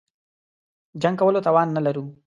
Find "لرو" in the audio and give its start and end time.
1.85-2.03